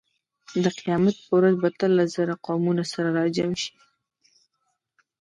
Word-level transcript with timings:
د 0.63 0.65
قیامت 0.79 1.15
په 1.25 1.31
ورځ 1.37 1.55
به 1.61 1.67
اتلس 1.71 2.07
زره 2.15 2.33
قومونه 2.45 2.83
سره 2.93 3.09
راجمع 3.19 3.57
شي. 3.63 3.73